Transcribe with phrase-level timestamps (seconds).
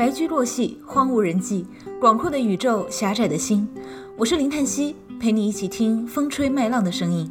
[0.00, 1.66] 白驹过隙，荒无人迹，
[2.00, 3.68] 广阔的宇宙，狭窄的心。
[4.16, 7.30] 我是林叹息，陪你一起听风吹麦浪的声音。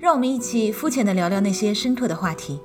[0.00, 2.58] 让我们一起肤浅的聊聊那些深刻的话题。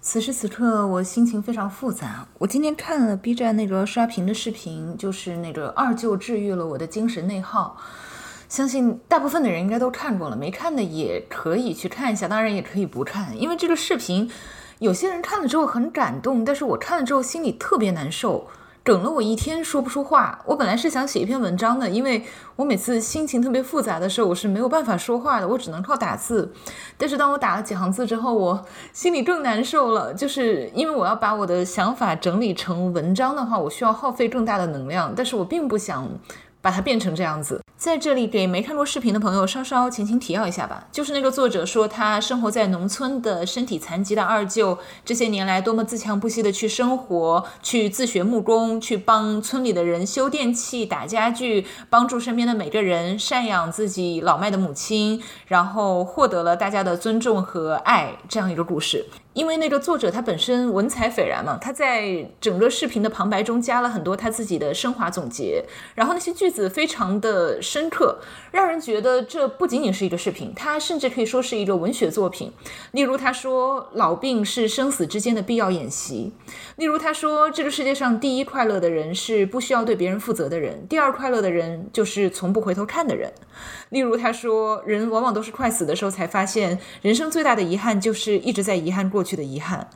[0.00, 2.28] 此时此刻，我心情非常复杂。
[2.38, 7.76] 我今天看了 B 站那个刷屏的视频，就是那个二舅治愈了我的精神内耗。
[8.48, 14.30] 相信大部分的人应该都看过了，没看的也可以去看一下，当然也可以不看，因为这个视频
[14.78, 18.46] 有些人看了之后很感动，但是我看了之后心里特别难受，
[18.84, 20.38] 整了我一天说不出话。
[20.44, 22.22] 我本来是想写一篇文章的，因为
[22.56, 26.52] 我每次心情特别复杂的时候，我是没有办法说话的，我只能靠打字。
[26.98, 36.06] 但是当我打了几行字之后，我心里更难受了，就是因为我要把我的想法整理成文章的话，我需要耗费更大的能量，但是我并不想
[36.60, 37.62] 把它变成这样子。
[37.76, 59.04] 在这里给没看过视频的朋友稍稍前情提要一下吧，就是那个作者说他生活在农村的身体残疾的二舅，这些年来多么自强不息的去生活，去自学木工，去帮村里的人修电器、打家具，帮助身边的每个人赡养自己老迈的母亲，然后获得了大家的尊重和爱，这样一个故事。
[59.36, 65.62] 因为那个作者他本身文采斐然嘛，他在整个视频的旁白中加了很多他自己的升华总结，
[65.94, 68.18] 然后那些句子非常的深刻，
[68.50, 72.50] 让人觉得这不仅仅是一个视频，它甚至可以说是一个文学作品。
[72.92, 76.32] 例如他说老病是生死之间的必要演习，
[76.76, 83.30] 例如他说这个世界上第一快乐的人是不需要对别人负责的人，第二快乐的人就是从不回头看的人。
[83.90, 89.90] 例如他说人往往都是快死的时候才发现，人生最大的遗憾就是一直在遗憾过去的遗憾。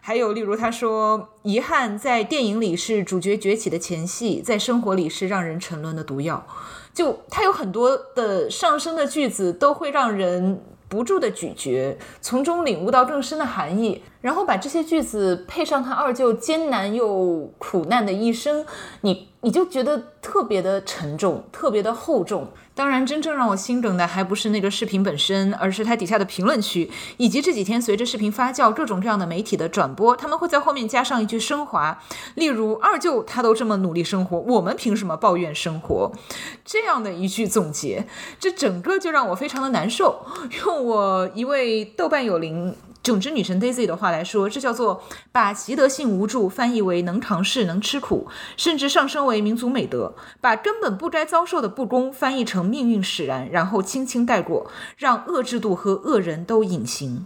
[0.00, 6.46] 还有，例如他说，遗憾在电影里是主角崛起的前戏，在生活里是让人沉沦的毒药。
[6.94, 14.02] 就他有很多的上升的句子，都会让人不住的咀嚼，从中领悟到更深的含义。
[14.20, 18.64] 然后把这些句子配上他二舅艰难又苦难的一生，
[19.00, 22.48] 你你就觉得特别的沉重，特别的厚重。
[22.74, 32.02] 当然，真正让我心梗的还不是那个视频本身，而是它底下的评论区，以及这几天随着视频发酵，各种各样的媒体的转播，他们会在后面加上一句升华，
[32.34, 36.10] 例如二舅他都这么努力生活，我们凭什么抱怨生活？
[36.64, 38.04] 这样的一句总结，
[38.40, 40.26] 这整个就让我非常的难受。
[40.64, 42.74] 用我一位豆瓣有灵。
[43.06, 45.00] 总之，女神 Daisy 的话来说，这叫做
[45.30, 54.68] 把习得性无助翻译为能尝试、能吃苦，甚至上升为民族美德；把根本不该遭受的不公翻译成命运使然，然后轻轻带过，
[54.98, 57.24] 让恶制度和恶人都隐形。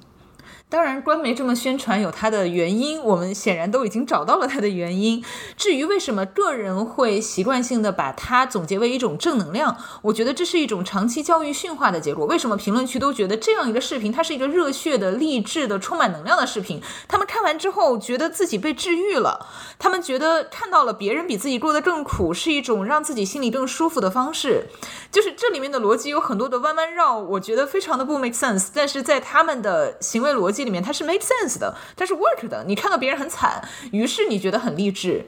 [0.71, 5.23] 当然，官媒这么宣传有它的原因，我们显然都已经找到了它的原因。
[5.57, 12.25] 至于为什么个人会习惯性的把它总结为一种正能量，我觉得这是一种长期教育驯化的结果。
[12.25, 16.81] 为什么评论区都觉得这样一个视频，它是一个热血的、励志的、充满能量的视频？
[17.09, 24.69] 他们看完之后觉得自己被治愈了，他们觉得看到了别人比自己过得更苦，是一种让自己心里更舒服的方式。
[25.11, 28.69] 就是这里面的逻辑有很多的弯弯绕，我觉得非常的不 make sense。
[28.73, 30.60] 但是在他们的行为逻辑。
[30.61, 32.65] 这里面它是 make sense 的，它是 work 的。
[32.69, 35.25] 你看到别人很惨，于是你觉得很励志。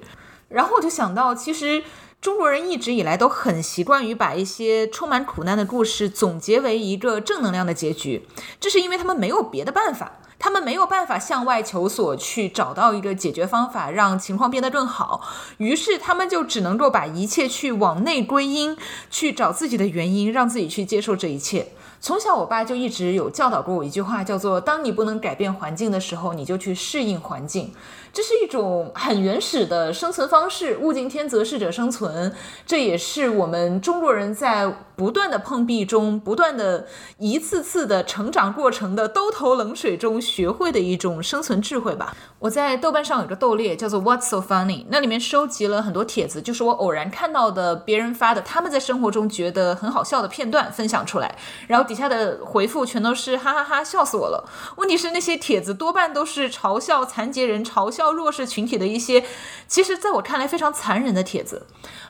[0.51, 1.83] 然后我就想到，其实
[2.21, 8.29] 中国人一直以来都很习惯于把一些充满苦难的故事总结为一个正能量的结局。
[8.61, 15.27] 这是因为他们没有别的办法，他们没有办法向外求索去找到一个解决方法，让情况变得更好。
[15.57, 18.77] 于是他们就只能够把一切去往内归因，
[19.09, 21.69] 去找自己的原因，让自己去接受这一切。
[22.05, 27.73] 从小，我爸就一直有教导过我一句话，叫做“当你不能改变环境的时候，你就去适应环境”。
[28.13, 32.35] 这是一种很原始的生存方式，“物竞天择，适者生存”。
[32.67, 34.67] 这也是我们中国人在
[35.03, 36.87] 不断的碰壁中，不断的
[37.19, 42.17] 一次次的成长过程的兜头冷水中学会的一种生存智慧吧。
[42.39, 51.37] 我在豆瓣上有个豆列叫做 “What's so funny”，那里面收集了很多帖子，就是我偶然看到的别人发的他们在生活中觉得很好笑的片段分享出来，
[51.67, 54.49] 然后底下的回复全都是哈哈哈笑死我了。
[54.77, 58.13] 问题是那些帖子多半都是嘲笑残疾人、嘲笑。
[58.13, 59.25] 弱势群体的一些，
[59.67, 61.67] 其实在我看来非常残忍的帖子，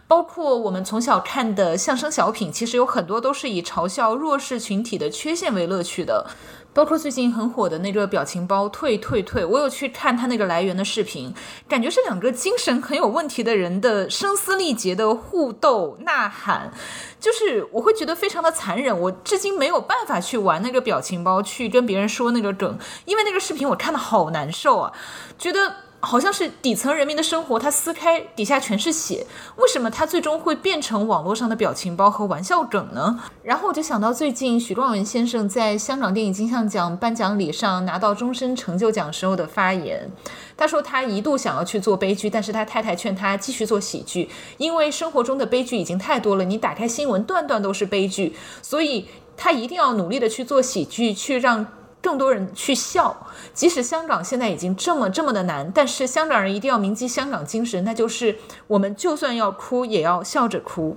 [0.08, 6.26] 包括我们从小看的相声小品，其实有很多都是以嘲笑弱势群体的缺陷为乐趣的。
[6.75, 11.32] 包括最近很火的那个表情包“退退退”，我有去看他那个来源的视频，
[11.69, 16.73] 感觉是两个精神很有问题的人的声嘶力竭的互斗呐喊，
[17.20, 18.99] 就是我会觉得非常的残忍。
[18.99, 24.93] 我至今没有办法去玩那个表情包，去跟别人说那个梗，因为那个视频我看的好难受啊，
[25.38, 25.76] 觉得。
[26.04, 33.20] 好像是底层人民的生活，它撕开底下全是血，为什么它最终会变成网络上的表情包和玩笑梗呢？
[33.44, 40.10] 然后我就想到最近许冠文先生在香港电影金像奖颁奖礼上拿到终身成就奖时候的发言，
[40.56, 44.28] 他说他一度想要去做悲剧，但是他太太劝他继续做喜剧，
[44.58, 49.06] 因为生活中的悲剧已经太多了，你打开新闻段段都是悲剧，所以
[49.37, 51.64] 他一定要努力的去做喜剧，去让。
[52.02, 53.16] 更多人去笑，
[53.54, 60.96] 即使香港现在已经这么这么的难，但是香港人一定要铭记香港精神，那就是我们就算要哭，也要笑着哭。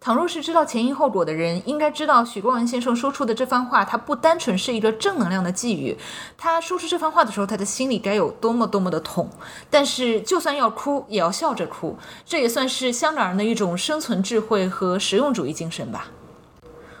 [0.00, 5.96] 倘若是知道前因后果的人，应该知道许冠文先生说出的这番话，他不单纯是一个正能量的寄语。
[6.36, 9.30] 他说出这番话的时候，他的心里该有多么多么的痛。
[9.70, 11.96] 但是，就算要哭，也要笑着哭，
[12.26, 16.08] 这也算是香港人的一种生存智慧和实用主义精神吧。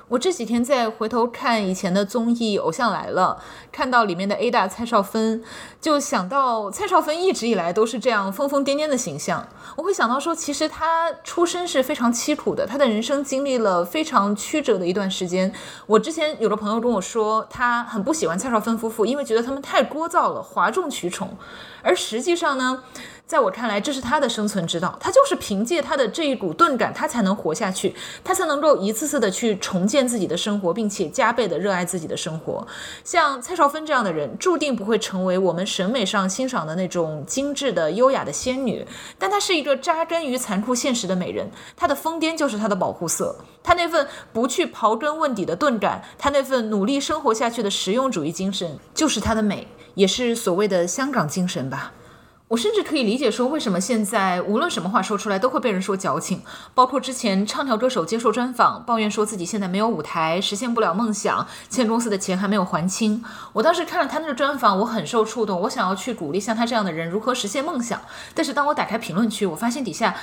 [0.08, 3.38] 我这几天在回头看以前的综艺《偶像来了》，
[3.72, 5.42] 看到里面的 A 大蔡少芬，
[5.80, 9.48] 就想到蔡少芬一直以来都是这样疯疯癫癫的形象。
[9.76, 15.50] 我会想到说，其实她出身是非常凄苦的，她的人生经历了非常曲折的一段时间。
[15.86, 21.36] 我之前有个朋友跟我说，他很不喜欢蔡少芬夫妇，因为觉得他们太聒噪了，哗众取宠。
[21.82, 22.82] 而实际上呢？
[23.26, 24.98] 在我看来，这是他的生存之道。
[25.00, 32.66] 他就是凭借他的这一股钝感，他才能活下去，他才能够一次次的去重建自己的生活，并且加倍的热爱自己的生活。
[33.04, 38.84] 像蔡少芬这样的人，注定不会成为我们审美上欣赏的那种精致的、优雅的仙女。
[39.16, 43.36] 但她是一个扎根于残酷现实的美人，她的疯癫就是她的保护色。
[43.62, 51.92] 她那份不去刨根问底的钝感，她那份努力生活下去的实用主义精神，就是她的美，也是所谓的香港精神吧。
[52.54, 56.40] 我甚至可以理解说，为什么现在无论什么话说出来都会被人说矫情。
[56.72, 63.24] 包括之前唱跳歌手接受专访，抱怨说自己现在没有舞台，实现不了梦想，欠公司的钱还没有还清。
[63.54, 68.00] 我当时看了他那个专访，我很受触动，我想要去鼓励像他这样的人如何实现梦想。
[68.36, 70.14] 但是当我打开评论区，我发现底下。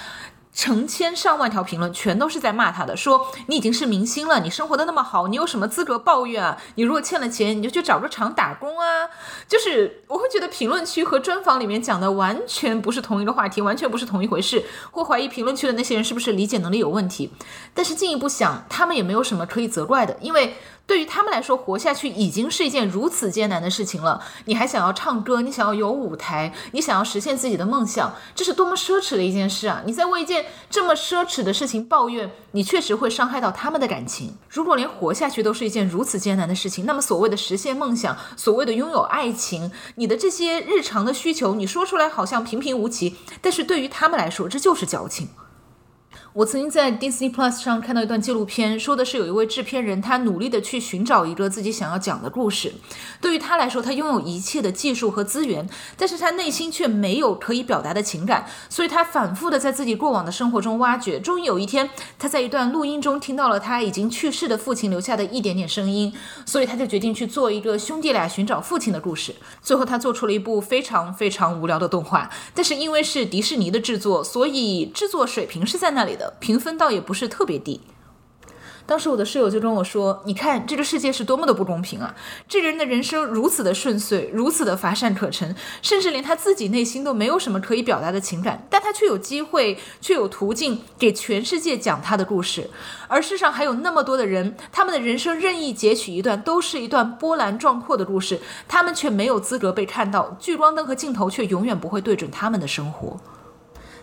[0.53, 6.57] 成千上万条评论全都是在骂他的，说你已经是明星了，你生活的那么好，你有什么资格抱怨啊？
[6.75, 9.07] 你如果欠了钱，你就去找个厂打工啊！
[9.47, 17.31] 就是我会觉得评论区和专访里面讲的完全不是同一个话题，完全不是同一回事，会怀疑评论区的那些人是不是理解能力有问题。
[17.73, 20.55] 但是进一步想，他们也没有什么可以责怪的，因为。
[20.91, 24.21] 对于他们来说，活下去已经是一件如此艰难的事情了。
[24.43, 29.83] 你还想要唱歌，你想要有舞台，你想要实现自己的梦想，这是多么奢侈的一件事啊！
[29.85, 34.35] 你在为一件这么奢侈的事情抱怨，你确实会伤害到他们的感情。
[34.49, 45.29] 如果连活下去都是一件如此艰难的事情，那么所谓的实现梦想，所谓的拥有爱情，你的这些日常的需求，你说出来好像平平无奇，但是对于他们来说，这就是矫情。
[46.33, 52.71] 我曾经在 Disney Plus 上看到一段纪录片，说的是有一位制片人，他努力的去寻找一个自己想要讲的故事。
[53.19, 55.67] 对于他来说，他拥有一切的技术和资源，
[55.97, 61.19] 但是他内心却没有可以表达的情感，所以他反复的在自己过往的生活中挖掘。
[61.19, 66.13] 终于有一天，他在一段录音中听到了他已经去世的父亲留下的一点点声音，
[66.45, 69.35] 所以他就决定去做一个兄弟俩寻找父亲的故事。
[69.61, 76.20] 最后，他做出了一部非常非常无聊的动画，但是因为是迪士尼的制作，所以制作水平是在那里的。
[76.39, 77.81] 评分倒也不是特别低。
[78.87, 82.13] 当时我的室友就跟我说：“你看这个世界是多么的不公平啊！
[82.49, 92.69] 这个人的人生如此的顺遂，如此的乏善可陈，甚至连他自己内心都没有什么可以表达的情感，但他却有机会，却有途径给全世界讲他的故事。
[93.07, 103.17] 而世上还有那么多的人，他们的人生任意截取一段，都是一段波澜壮阔的故事，他们却没有资格被看到，聚光灯和镜头却永远不会对准他们的生活。”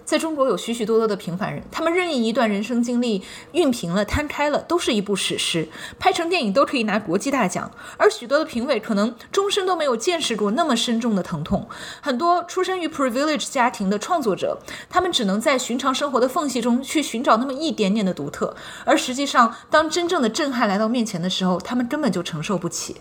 [0.08, 3.22] 在中国有许许多多的平凡人，他们任意一段人生经历，
[3.52, 7.70] 熨平了、摊开了，都是一部史诗，拍成电影都可以拿国际大奖。
[7.98, 11.68] 而许多的评委可能终身都没有见识过那么深重的疼痛。
[12.00, 22.96] 很多出身于 privilege 家庭的创作者，他们只能在寻常生活的缝隙中去寻找那么一点点的独特，而实际上，当真正的震撼来到面前的时候，他们根本就承受不起。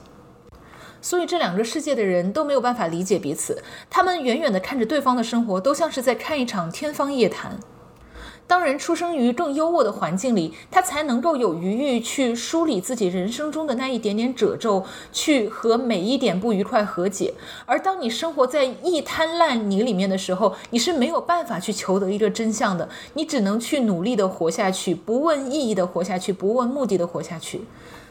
[1.08, 7.58] 所以这两个世界的人都没有办法理解彼此，他们远远地看着对方的生活，都像是在看一场天方夜谭。
[8.46, 14.84] 当人出生于更优渥的环境里，他才能够有余裕去梳理自己人生中的那一点点褶皱，
[15.14, 17.34] 去和每一点不愉快和解。
[17.66, 27.62] 而当你生活在一滩烂泥里面的时候，你是没有办法去求得一个真相的，你只能去努力的活下去，不问意义的活下去，不问目的的活下去。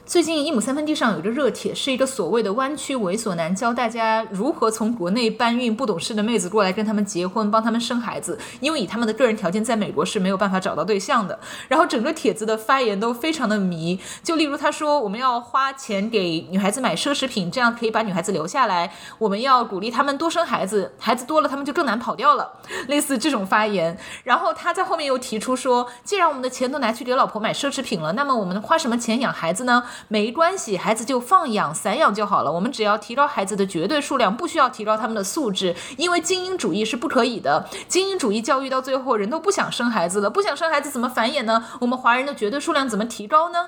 [0.06, 11.36] 最近一亩三分地上有一个热帖，是一个所谓的弯曲猥琐男，教大家如何从国内搬运不懂事的妹子过来跟他们结婚，帮他们生孩子，因为以他们的个人条件，在美国是没有办法找到对象的。
[11.66, 22.48] 然后整个帖子的发言都非常的迷，就例如他说我们要花钱给女孩子买奢侈品，这样可以把女孩子留下来；我们要鼓励他们多生孩子，孩子多了他们就更难跑掉了，
[22.86, 23.98] 类似这种发言。
[24.22, 29.82] 然后他在后面又提出说，既然我们的钱都拿去给老婆买奢侈品了，那么我们花什么钱养孩子呢？
[30.08, 32.50] 没关系，孩子就放养散养就好了。
[32.52, 37.68] 我们只要提高孩子的绝对数量，不需要提高他们的素质，因为精英主义是不可以的。
[37.88, 41.64] 精英主义教育到最后，人都不想生孩子了，不想生孩子怎么繁衍呢？
[41.80, 43.66] 我们华人的绝对数量怎么提高呢？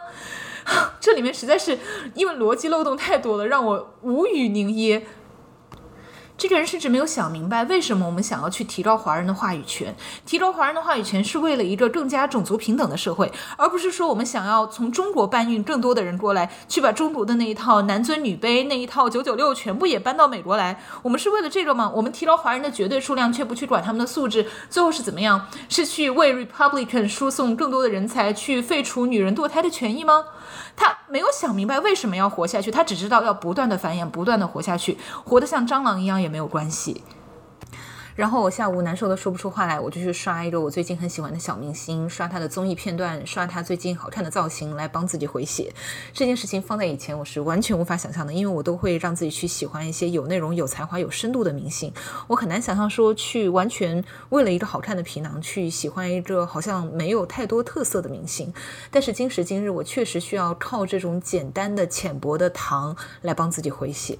[1.00, 1.78] 这里面实在是
[2.14, 5.06] 因为逻辑漏洞太多了，让我无语凝噎。
[6.38, 9.92] 这个人甚至没有想明白，为什么我们想要去提高华人的话语权？
[10.24, 20.80] 提高华人的话语权是为了一个更加种族平等的社会，而不是说我们想要从中国搬运更多的人过来，去把中国的那一套男尊女卑那一套九九六全部也搬到美国来。
[21.02, 21.90] 我们是为了这个吗？
[21.92, 25.48] 我们提高华人的绝对数量，却不去管他们的素质，最后是怎么样？
[25.68, 30.24] 是去为 Republican 输送更多的人才，去废除女人堕胎的权益吗？
[30.76, 37.02] 他没有想明白为什么要活下去，他只知道要不断的繁衍，不断的活下去，活得像蟑螂一样也没有关系。
[38.14, 45.72] 然后我下午难受的说不出话来，我就去刷一个我最近很喜欢的小明星，刷他的综艺片段，刷他最近好看的造型来帮自己回血。
[46.12, 51.92] 这件事情放在以前我是完全无法想象的，因为我都会让自己去喜欢一些有内容、有才华、有深度的明星。
[52.26, 58.52] 我很难想象说去完全为了一个好看的皮囊去喜欢一个好像没有太多特色的明星。
[58.90, 64.18] 但是今时今日，我确实需要靠这种简单的、浅薄的糖来帮自己回血。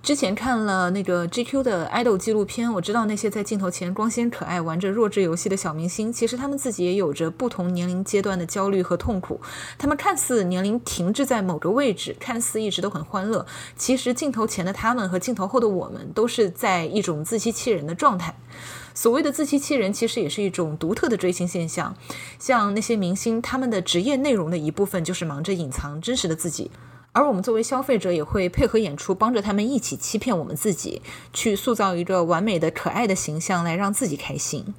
[0.00, 9.38] 之前看了那个 GQ 的 idol 纪录片，我知道那些在镜头前光鲜可爱、玩着弱智游戏的小明星，其实他们自己也有着不同年龄阶段的焦虑和痛苦。
[9.76, 13.44] 他们看似年龄停滞在某个位置，看似一直都很欢乐，
[13.76, 18.34] 其实镜头前的他们和镜头后的我们都是在一种自欺欺人的状态。
[18.94, 21.94] 所谓的自欺欺人，其实也是一种独特的追星现象。
[22.38, 26.70] 像那些明星，他们的职业内容的一部分就是忙着隐藏真实的自己。
[27.18, 34.72] 而我们作为消费者，也会配合演出，帮着他们一起欺骗我们自己，去塑造一个完美的、可爱的形象，来让自己开心。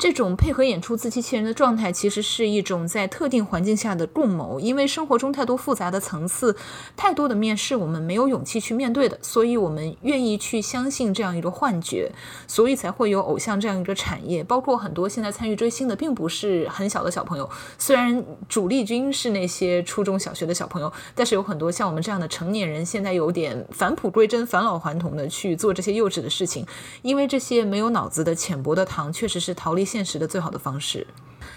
[0.00, 4.58] 这种配合演出、自欺欺人的状态，其实是一种在特定环境下的共谋。
[4.58, 6.56] 因为生活中太多复杂的层次，
[6.96, 12.10] 太多的面是我们没有勇气去面对的，所以我们愿意去相信这样一个幻觉，
[12.46, 14.42] 所以才会有偶像这样一个产业。
[14.42, 26.64] 包括很多现在参与追星的，并不是很小的小朋友，虽然主力军是那些初中小学的小朋友，但是有很多像我们这样的成年人，现在有点返璞归真、返老还童的去做这些幼稚的事情，
[27.02, 29.84] 因为这些没有脑子的浅薄的糖，确实是逃离。
[29.90, 31.08] 现实的最好的方式。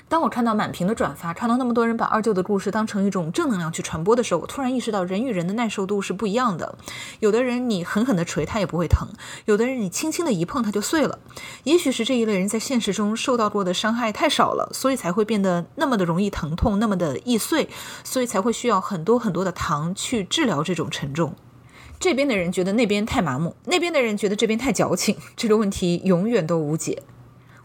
[0.07, 6.75] 当我看到满屏的转发，看到那么多人把二舅的故事当成一种正能量去传播的时候，我突然意识到，人与人的耐受度是不一样的。
[7.19, 9.07] 有的人你狠狠地捶他也不会疼，
[9.45, 11.19] 有的人你轻轻的一碰他就碎了。
[11.65, 17.69] 也许是这一类人在现实中受到过的伤害太少了，所以才会变得那么的容易疼痛，那么的易碎，
[18.03, 21.35] 所以才会需要很多很多的糖去治疗这种沉重。
[21.99, 27.03] 这边的人觉得那边太麻木，那边的人觉得这边太矫情，这个问题永远都无解。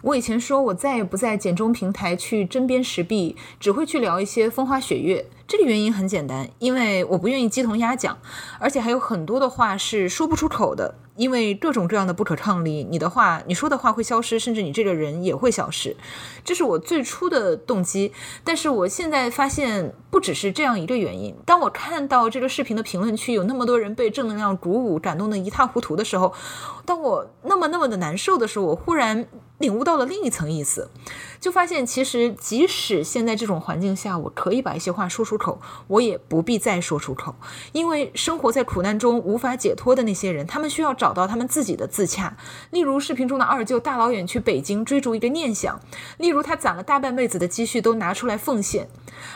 [0.03, 5.27] 我以前说，我再也不在简中平台去针砭时弊，只会去聊一些风花雪月。
[5.47, 8.19] 这个原因很简单，因为我不愿意鸡同鸭讲，
[8.59, 10.95] 而且还有很多的话是说不出口的。
[11.17, 15.97] 因为各种各样的不可抗力，你的话，你说的话会消失，甚至你这个人也会消失。
[16.45, 18.13] 这是我最初的动机。
[18.45, 21.35] 但是我现在发现，不只是这样一个原因。
[21.45, 26.33] 当我看到这个视频的评论区有那么多人被正能量鼓舞、感动得一塌糊涂的时候，
[26.87, 29.27] 当我那么那么的难受的时候，我忽然
[29.59, 30.89] 领悟到了另一层意思，
[31.39, 37.35] 就发现其实即使现在这种环境下，我可以把一些话说出口，我也不必再说出口，
[37.73, 41.19] 因为生活在苦难中无法解脱的那些人，他们需要找。
[41.19, 42.37] 到他们自己的自洽，
[42.71, 45.81] 例如视频中的二舅大老远去北京追逐一个念想，
[46.17, 48.89] 例如他攒了大半辈子的积蓄都拿出来奉献。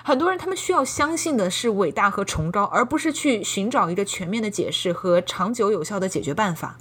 [0.05, 6.79] 很多人他们需要相信的是伟大和崇高，而不是去寻找一个全面的解释和长久有效的解决办法。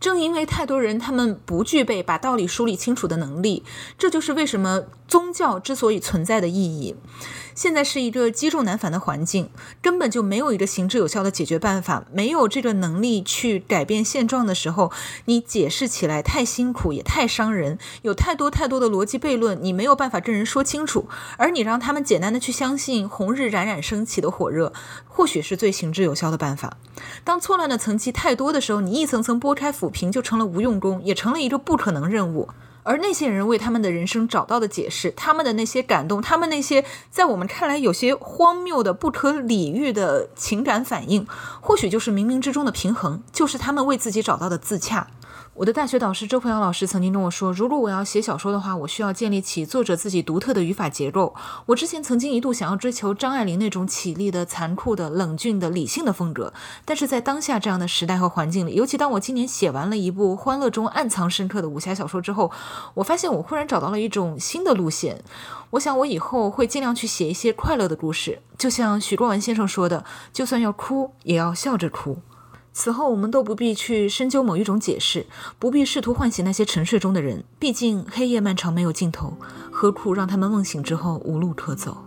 [0.00, 3.62] 正因为太多人他们不具备把道理梳理清楚的能力，
[3.98, 6.94] 这就是为什么宗教之所以存在的意义。
[7.56, 9.50] 现在是一个积重难返的环境，
[9.82, 14.92] 根本就没有一个行之有效的解决办法，没有这个能力去改变现状的时候，
[15.24, 24.72] 你解释起来太辛苦也太伤人，有太多太多的逻辑悖论，你没有办法跟人说清楚，而你让他们简单的去相信红日冉冉升起的火热，
[25.08, 26.78] 或许是最行之有效的办法。
[27.24, 32.48] 当错乱的层级太多的时候，你一层层剥开抚平就成了无用功，也成了一个不可能任务。
[32.90, 41.24] 而那些人为他们的人生找到的解释，他们的那些感动，他们那些在我们看来有些荒谬的、不可理喻的情感反应，
[41.60, 45.06] 或许就是冥冥之中的平衡，就是他们为自己找到的自洽。
[45.60, 51.34] 我的大学导师周鹏阳老师曾经跟我说，如果我要写小说的话，我需要建立起作者自己独特的语法结构。
[51.66, 56.54] 我之前曾经一度想要追求张爱玲那种绮丽的、残酷的、冷峻的、理性的风格，
[56.86, 62.50] 但是在当下这样的时代和环境里，尤其当我今年写完了一部欢乐中暗藏深刻的武侠小说之后，
[62.94, 65.22] 我发现我忽然找到了一种新的路线。
[65.72, 72.16] 我想我以后会尽量去写一些快乐的故事，就像许冠文先生说的：“就算要哭，也要笑着哭。”
[72.72, 75.26] 此后，我们都不必去深究某一种解释，
[75.58, 77.42] 不必试图唤醒那些沉睡中的人。
[77.58, 79.36] 毕竟，黑夜漫长，没有尽头，
[79.70, 82.04] 何苦让他们梦醒之后无路可走？